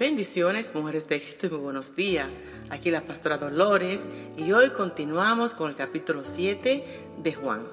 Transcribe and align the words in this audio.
Bendiciones, 0.00 0.74
mujeres 0.74 1.06
de 1.08 1.16
éxito 1.16 1.46
y 1.46 1.50
muy 1.50 1.58
buenos 1.58 1.94
días. 1.94 2.38
Aquí 2.70 2.90
la 2.90 3.02
pastora 3.02 3.36
Dolores 3.36 4.08
y 4.34 4.50
hoy 4.50 4.70
continuamos 4.70 5.52
con 5.52 5.68
el 5.68 5.76
capítulo 5.76 6.24
7 6.24 6.84
de 7.18 7.32
Juan. 7.34 7.66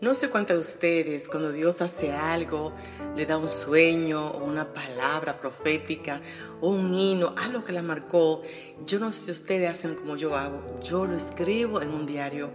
No 0.00 0.14
sé 0.14 0.28
cuántas 0.28 0.56
de 0.56 0.60
ustedes 0.62 1.28
cuando 1.28 1.52
Dios 1.52 1.80
hace 1.80 2.10
algo, 2.10 2.74
le 3.14 3.24
da 3.24 3.36
un 3.36 3.48
sueño 3.48 4.32
o 4.32 4.44
una 4.44 4.72
palabra 4.72 5.40
profética 5.40 6.20
o 6.60 6.70
un 6.70 6.92
himno, 6.92 7.36
algo 7.38 7.64
que 7.64 7.70
la 7.70 7.82
marcó. 7.82 8.42
Yo 8.84 8.98
no 8.98 9.12
sé 9.12 9.26
si 9.26 9.30
ustedes 9.30 9.70
hacen 9.70 9.94
como 9.94 10.16
yo 10.16 10.34
hago. 10.34 10.66
Yo 10.82 11.06
lo 11.06 11.16
escribo 11.16 11.80
en 11.80 11.90
un 11.90 12.04
diario. 12.04 12.50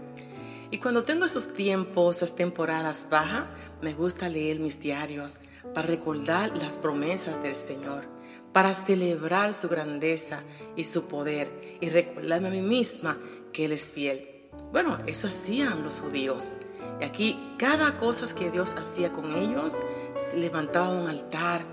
Y 0.71 0.79
cuando 0.79 1.05
tengo 1.05 1.23
esos 1.23 1.54
tiempos, 1.54 2.18
esas 2.18 2.36
temporadas 2.36 3.07
bajas, 3.09 3.45
me 3.82 3.93
gusta 3.93 4.27
leer 4.27 4.59
mis 4.59 4.82
diarios 4.82 5.36
para 5.73 5.88
recordar 5.88 6.57
las 6.57 6.77
promesas 6.77 7.41
del 7.41 7.55
Señor 7.55 8.14
para 8.55 8.73
celebrar 8.73 9.54
su 9.54 9.68
grandeza 9.68 10.41
y 10.77 10.86
su 10.86 11.09
poder 11.09 11.77
y 11.82 11.90
recordarme 11.90 12.48
a 12.48 12.52
mí 12.52 12.62
misma 12.62 13.20
que 13.52 13.66
Él 13.66 13.73
es 13.73 13.91
fiel. 13.91 14.48
Bueno, 14.72 14.98
eso 15.08 15.28
hacían 15.28 15.84
los 15.84 16.00
judíos. 16.00 16.54
Y 17.02 17.04
aquí 17.04 17.54
cada 17.58 17.98
cosa 17.98 18.34
que 18.34 18.52
Dios 18.52 18.73
hacía 18.78 19.12
con 19.12 19.30
ellos, 19.36 19.73
se 20.16 20.38
levantaba 20.38 20.88
un 20.88 21.09
altar 21.09 21.64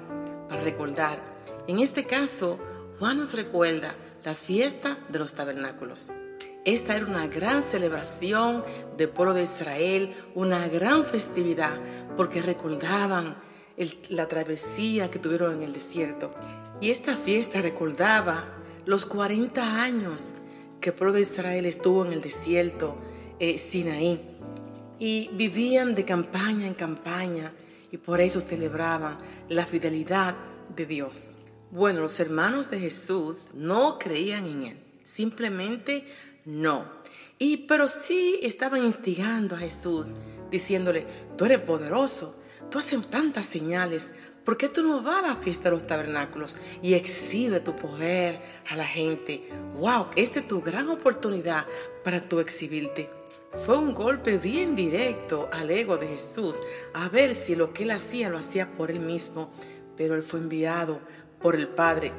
para 0.49 0.63
recordar. 0.63 1.23
En 1.69 1.79
este 1.79 2.05
caso, 2.05 2.59
Juan 2.99 3.19
nos 3.19 3.35
recuerda 3.35 3.95
las 4.25 4.41
fiestas 4.41 4.97
de 5.09 5.21
los 5.21 5.35
tabernáculos. 5.35 6.11
Esta 6.65 6.97
era 6.97 7.07
una 7.07 7.29
gran 7.29 7.63
celebración 7.63 8.65
del 8.97 9.09
pueblo 9.09 9.35
de 9.35 9.45
Israel, 9.45 10.17
una 10.35 10.67
gran 10.67 11.05
festividad, 11.05 11.79
porque 12.17 12.43
recordaban 12.43 13.37
la 14.09 14.29
travesía 14.29 15.11
que 15.11 15.19
tuvieron 15.19 15.55
en 15.55 15.62
el 15.62 15.73
desierto. 15.73 16.35
Y 16.80 16.91
esta 16.91 17.17
fiesta 17.17 17.63
recordaba 17.63 18.49
los 18.87 19.07
40 19.07 19.83
años 19.83 20.30
que 20.80 20.91
el 20.91 20.96
pueblo 20.96 21.15
de 21.15 21.23
Israel 21.23 21.65
estuvo 21.66 22.05
en 22.05 22.13
el 22.13 22.21
desierto 22.21 22.96
eh, 23.38 23.59
Sinaí. 23.59 24.21
Y 24.99 25.30
vivían 25.33 25.95
de 25.95 26.05
campaña 26.05 26.66
en 26.66 26.74
campaña 26.74 27.52
y 27.91 27.96
por 27.99 28.21
eso 28.21 28.41
celebraban 28.41 29.19
la 29.49 29.66
fidelidad 29.66 30.35
de 30.74 30.87
Dios. 30.87 31.37
Bueno, 31.71 32.01
los 32.01 32.21
hermanos 32.21 32.71
de 32.71 32.79
Jesús 32.79 33.46
no 33.55 33.99
creían 33.99 34.46
en 34.46 34.63
él, 34.65 34.79
simplemente 35.02 36.07
no. 36.45 36.87
Y 37.39 37.59
pero 37.68 37.89
sí 37.89 38.39
estaban 38.43 38.85
instigando 38.85 39.57
a 39.57 39.59
Jesús, 39.59 40.09
diciéndole, 40.51 41.07
tú 41.37 41.46
eres 41.46 41.61
poderoso, 41.61 42.41
tú 42.73 42.78
haces 42.78 43.06
tantas 43.06 43.46
señales, 43.46 44.10
¿Por 44.45 44.56
qué 44.56 44.68
tú 44.68 44.82
no 44.82 45.02
vas 45.02 45.23
a 45.23 45.28
la 45.28 45.37
fiesta 45.37 45.70
de 45.70 45.76
los 45.76 45.87
tabernáculos 45.87 46.56
y 46.82 46.95
exhibe 46.95 47.60
tu 47.60 47.76
poder 47.76 48.40
a 48.68 48.74
la 48.74 48.84
gente? 48.84 49.48
¡Wow! 49.76 50.06
Esta 50.16 50.40
es 50.40 50.48
tu 50.48 50.60
gran 50.60 50.88
oportunidad 50.88 51.65
para 52.02 52.20
tú 52.20 52.40
exhibirte. 52.40 53.09
Fue 53.52 53.78
un 53.78 53.95
golpe 53.95 54.38
bien 54.38 54.74
directo 54.74 55.48
al 55.52 55.70
ego 55.70 55.96
de 55.96 56.09
Jesús, 56.09 56.56
a 56.93 57.09
ver 57.09 57.37
si 57.37 57.54
lo 57.54 57.73
que 57.73 57.84
él 57.84 57.93
hacía 57.93 58.30
lo 58.30 58.38
hacía 58.38 58.73
por 58.73 58.90
él 58.90 58.98
mismo, 58.98 59.52
pero 59.96 60.16
él 60.16 60.24
fue 60.24 60.40
enviado 60.40 60.98
por 61.40 61.54
el 61.54 61.68
Padre. 61.68 62.10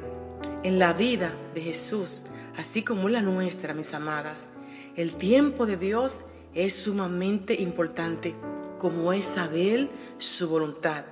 En 0.62 0.78
la 0.78 0.94
vida 0.94 1.30
de 1.54 1.60
Jesús, 1.60 2.22
así 2.56 2.82
como 2.82 3.08
en 3.08 3.14
la 3.14 3.22
nuestra, 3.22 3.74
mis 3.74 3.92
amadas, 3.92 4.48
el 4.96 5.16
tiempo 5.16 5.66
de 5.66 5.76
Dios 5.76 6.20
es 6.54 6.74
sumamente 6.74 7.60
importante, 7.60 8.34
como 8.78 9.12
es 9.12 9.26
saber 9.26 9.88
su 10.18 10.48
voluntad. 10.48 11.04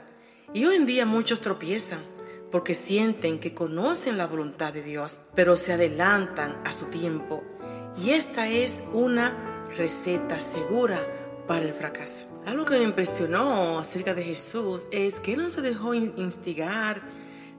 Y 0.54 0.64
hoy 0.64 0.76
en 0.76 0.86
día 0.86 1.06
muchos 1.06 1.40
tropiezan 1.40 2.00
porque 2.50 2.74
sienten 2.74 3.38
que 3.38 3.54
conocen 3.54 4.18
la 4.18 4.26
voluntad 4.26 4.72
de 4.72 4.82
Dios, 4.82 5.20
pero 5.34 5.56
se 5.56 5.72
adelantan 5.72 6.60
a 6.64 6.72
su 6.72 6.86
tiempo. 6.86 7.42
Y 7.96 8.10
esta 8.10 8.48
es 8.48 8.82
una 8.92 9.66
receta 9.76 10.38
segura 10.38 11.00
para 11.46 11.64
el 11.64 11.72
fracaso. 11.72 12.26
Algo 12.46 12.64
que 12.64 12.76
me 12.76 12.82
impresionó 12.82 13.78
acerca 13.78 14.14
de 14.14 14.22
Jesús 14.22 14.88
es 14.90 15.20
que 15.20 15.36
no 15.36 15.48
se 15.48 15.62
dejó 15.62 15.94
instigar 15.94 17.00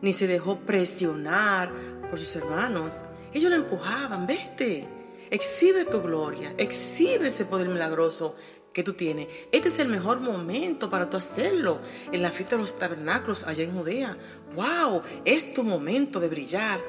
ni 0.02 0.12
se 0.14 0.28
dejó 0.28 0.60
presionar 0.60 1.72
por 2.10 2.20
sus 2.20 2.36
hermanos. 2.36 3.04
Ellos 3.34 3.50
le 3.50 3.56
empujaban, 3.56 4.28
vete, 4.28 4.88
exhibe 5.32 5.86
tu 5.86 6.02
gloria, 6.02 6.54
exhibe 6.58 7.30
ese 7.30 7.46
poder 7.46 7.70
milagroso 7.70 8.36
que 8.74 8.84
tú 8.84 8.94
tienes. 8.94 9.28
Este 9.52 9.70
es 9.70 9.80
el 9.80 9.88
mejor 9.88 10.20
momento 10.20 10.90
para 10.90 11.10
tú 11.10 11.18
hacerlo. 11.18 11.80
En 12.12 12.22
la 12.22 12.32
fiesta 12.32 12.56
de 12.56 12.64
los 12.64 12.78
tabernáculos 12.78 13.44
allá 13.44 13.64
en 13.64 13.78
Judea. 13.78 14.18
¡Wow! 14.56 15.04
Es 15.24 15.54
tu 15.54 15.64
momento 15.64 16.20
de 16.20 16.28
brillar. 16.28 16.82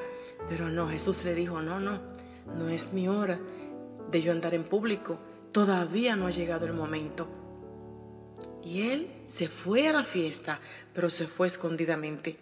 Pero 0.49 0.67
no, 0.69 0.89
Jesús 0.89 1.23
le 1.23 1.35
dijo, 1.35 1.61
no, 1.61 1.79
no, 1.79 2.01
no 2.57 2.69
es 2.69 2.93
mi 2.93 3.07
hora 3.07 3.39
de 4.11 4.21
yo 4.21 4.31
andar 4.31 4.53
en 4.53 4.63
público. 4.63 5.19
Todavía 5.51 6.15
no 6.15 6.27
ha 6.27 6.31
llegado 6.31 6.65
el 6.65 6.73
momento. 6.73 7.27
Y 8.63 8.89
él 8.89 9.07
se 9.27 9.47
fue 9.47 9.87
a 9.87 9.93
la 9.93 10.03
fiesta, 10.03 10.59
pero 10.93 11.09
se 11.09 11.27
fue 11.27 11.47
escondidamente. 11.47 12.37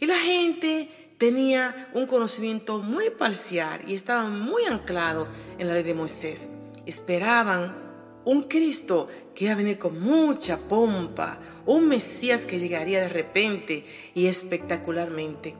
Y 0.00 0.06
la 0.06 0.18
gente 0.18 1.14
tenía 1.18 1.90
un 1.92 2.06
conocimiento 2.06 2.78
muy 2.78 3.10
parcial 3.10 3.82
y 3.86 3.94
estaban 3.94 4.40
muy 4.40 4.64
anclados 4.64 5.28
en 5.58 5.68
la 5.68 5.74
ley 5.74 5.82
de 5.82 5.94
Moisés. 5.94 6.50
Esperaban 6.86 7.87
un 8.28 8.42
Cristo 8.42 9.08
que 9.34 9.44
iba 9.44 9.54
a 9.54 9.56
venir 9.56 9.78
con 9.78 9.98
mucha 9.98 10.58
pompa, 10.58 11.40
un 11.64 11.88
Mesías 11.88 12.44
que 12.44 12.58
llegaría 12.58 13.00
de 13.00 13.08
repente 13.08 13.86
y 14.12 14.26
espectacularmente. 14.26 15.54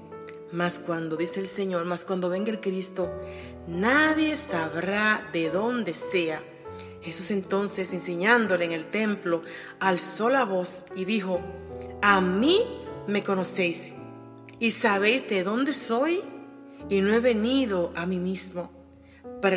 Mas 0.53 0.79
cuando 0.79 1.17
dice 1.17 1.41
el 1.41 1.47
Señor, 1.47 1.87
mas 1.87 2.05
cuando 2.05 2.29
venga 2.29 2.51
el 2.51 2.61
Cristo, 2.61 3.11
nadie 3.67 4.37
sabrá 4.37 5.31
de 5.33 5.49
dónde 5.49 5.95
sea. 5.95 6.43
Jesús 7.01 7.31
entonces, 7.31 7.95
enseñándole 7.95 8.67
en 8.67 8.73
el 8.73 8.91
templo, 8.91 9.43
alzó 9.81 10.29
la 10.29 10.45
voz 10.45 10.85
y 10.95 11.07
dijo, 11.07 11.41
a 12.03 12.21
mí 12.21 12.59
me 13.07 13.23
conocéis 13.23 13.95
y 14.59 14.73
sabéis 14.73 15.27
de 15.31 15.43
dónde 15.43 15.73
soy 15.73 16.21
y 16.91 17.01
no 17.01 17.15
he 17.15 17.21
venido 17.21 17.95
a 17.97 18.05
mí 18.05 18.19
mismo, 18.19 18.71
para 19.41 19.57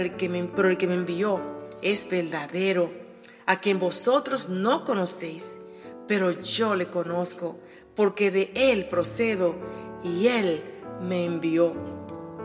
pero 0.55 0.69
el 0.69 0.77
que 0.77 0.87
me 0.87 0.93
envió 0.93 1.59
es 1.81 2.07
verdadero 2.09 3.00
a 3.51 3.59
quien 3.59 3.79
vosotros 3.79 4.47
no 4.47 4.85
conocéis, 4.85 5.59
pero 6.07 6.31
yo 6.31 6.73
le 6.73 6.87
conozco, 6.87 7.57
porque 7.97 8.31
de 8.31 8.49
Él 8.55 8.85
procedo 8.85 9.55
y 10.05 10.27
Él 10.27 10.63
me 11.01 11.25
envió. 11.25 11.73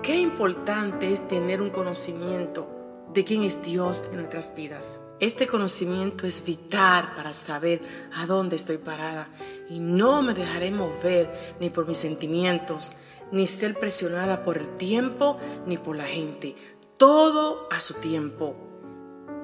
Qué 0.02 0.16
importante 0.16 1.12
es 1.12 1.28
tener 1.28 1.62
un 1.62 1.70
conocimiento 1.70 3.06
de 3.14 3.24
quién 3.24 3.44
es 3.44 3.62
Dios 3.62 4.08
en 4.10 4.16
nuestras 4.16 4.52
vidas. 4.56 5.00
Este 5.20 5.46
conocimiento 5.46 6.26
es 6.26 6.44
vital 6.44 7.12
para 7.14 7.32
saber 7.32 7.82
a 8.16 8.26
dónde 8.26 8.56
estoy 8.56 8.78
parada 8.78 9.28
y 9.70 9.78
no 9.78 10.22
me 10.22 10.34
dejaré 10.34 10.72
mover 10.72 11.56
ni 11.60 11.70
por 11.70 11.86
mis 11.86 11.98
sentimientos, 11.98 12.94
ni 13.30 13.46
ser 13.46 13.78
presionada 13.78 14.44
por 14.44 14.58
el 14.58 14.76
tiempo 14.76 15.38
ni 15.66 15.78
por 15.78 15.94
la 15.94 16.06
gente. 16.06 16.56
Todo 16.96 17.68
a 17.70 17.78
su 17.78 17.94
tiempo. 17.94 18.56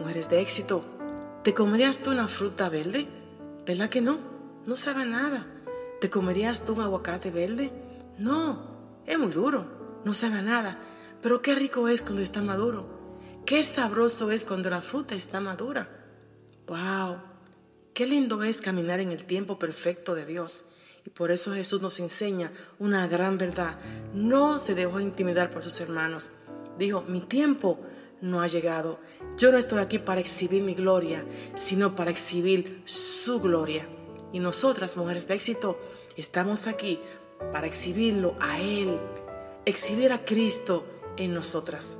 Mujeres 0.00 0.28
de 0.28 0.40
éxito, 0.40 0.84
¿Te 1.42 1.54
comerías 1.54 1.98
tú 1.98 2.10
una 2.12 2.28
fruta 2.28 2.68
verde? 2.68 3.08
¿Verdad 3.66 3.90
que 3.90 4.00
no? 4.00 4.18
No 4.64 4.76
sabe 4.76 5.04
nada. 5.04 5.44
¿Te 6.00 6.08
comerías 6.08 6.64
tú 6.64 6.74
un 6.74 6.82
aguacate 6.82 7.32
verde? 7.32 7.72
No, 8.16 9.02
es 9.06 9.18
muy 9.18 9.32
duro, 9.32 10.00
no 10.04 10.14
sabe 10.14 10.40
nada. 10.42 10.78
Pero 11.20 11.42
qué 11.42 11.56
rico 11.56 11.88
es 11.88 12.02
cuando 12.02 12.22
está 12.22 12.42
maduro. 12.42 12.86
Qué 13.44 13.60
sabroso 13.64 14.30
es 14.30 14.44
cuando 14.44 14.70
la 14.70 14.82
fruta 14.82 15.16
está 15.16 15.40
madura. 15.40 15.88
¡Wow! 16.68 17.18
Qué 17.92 18.06
lindo 18.06 18.40
es 18.44 18.60
caminar 18.60 19.00
en 19.00 19.10
el 19.10 19.24
tiempo 19.24 19.58
perfecto 19.58 20.14
de 20.14 20.26
Dios. 20.26 20.66
Y 21.04 21.10
por 21.10 21.32
eso 21.32 21.52
Jesús 21.52 21.82
nos 21.82 21.98
enseña 21.98 22.52
una 22.78 23.08
gran 23.08 23.36
verdad. 23.36 23.80
No 24.14 24.60
se 24.60 24.76
dejó 24.76 25.00
intimidar 25.00 25.50
por 25.50 25.64
sus 25.64 25.80
hermanos. 25.80 26.30
Dijo, 26.78 27.02
mi 27.02 27.20
tiempo 27.20 27.80
no 28.22 28.40
ha 28.40 28.46
llegado. 28.46 28.98
Yo 29.36 29.52
no 29.52 29.58
estoy 29.58 29.80
aquí 29.80 29.98
para 29.98 30.20
exhibir 30.20 30.62
mi 30.62 30.74
gloria, 30.74 31.26
sino 31.54 31.94
para 31.94 32.10
exhibir 32.10 32.80
su 32.86 33.40
gloria. 33.40 33.86
Y 34.32 34.38
nosotras, 34.38 34.96
mujeres 34.96 35.28
de 35.28 35.34
éxito, 35.34 35.78
estamos 36.16 36.66
aquí 36.66 36.98
para 37.52 37.66
exhibirlo 37.66 38.34
a 38.40 38.58
Él, 38.60 38.98
exhibir 39.66 40.12
a 40.12 40.24
Cristo 40.24 40.86
en 41.18 41.34
nosotras. 41.34 41.98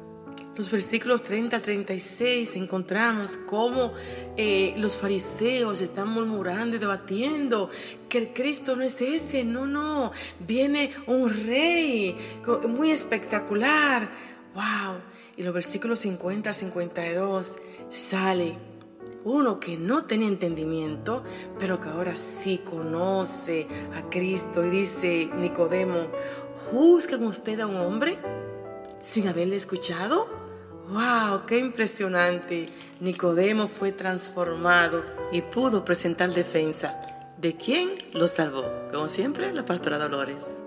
Los 0.54 0.70
versículos 0.70 1.22
30 1.22 1.56
al 1.56 1.62
36 1.62 2.56
encontramos 2.56 3.38
cómo 3.46 3.94
eh, 4.36 4.74
los 4.76 4.98
fariseos 4.98 5.80
están 5.80 6.08
murmurando 6.08 6.76
y 6.76 6.78
debatiendo 6.78 7.70
que 8.10 8.18
el 8.18 8.34
Cristo 8.34 8.76
no 8.76 8.82
es 8.82 9.00
ese, 9.00 9.44
no, 9.44 9.66
no, 9.66 10.12
viene 10.40 10.92
un 11.06 11.30
rey 11.30 12.14
muy 12.68 12.90
espectacular. 12.90 14.10
¡Wow! 14.54 15.11
Y 15.42 15.44
los 15.44 15.54
versículos 15.54 15.98
50 15.98 16.50
al 16.50 16.54
52 16.54 17.54
sale 17.90 18.56
uno 19.24 19.58
que 19.58 19.76
no 19.76 20.04
tenía 20.04 20.28
entendimiento, 20.28 21.24
pero 21.58 21.80
que 21.80 21.88
ahora 21.88 22.14
sí 22.14 22.58
conoce 22.58 23.66
a 23.92 24.08
Cristo 24.08 24.64
y 24.64 24.70
dice 24.70 25.30
Nicodemo, 25.34 25.96
¿Juzgan 26.70 27.24
usted 27.24 27.58
a 27.58 27.66
un 27.66 27.74
hombre 27.74 28.18
sin 29.00 29.26
haberle 29.26 29.56
escuchado? 29.56 30.28
¡Wow! 30.88 31.44
¡Qué 31.48 31.58
impresionante! 31.58 32.66
Nicodemo 33.00 33.66
fue 33.66 33.90
transformado 33.90 35.02
y 35.32 35.42
pudo 35.42 35.84
presentar 35.84 36.30
defensa. 36.30 37.00
¿De 37.36 37.56
quién 37.56 37.90
lo 38.12 38.28
salvó? 38.28 38.62
Como 38.92 39.08
siempre, 39.08 39.52
la 39.52 39.64
pastora 39.64 39.98
Dolores. 39.98 40.62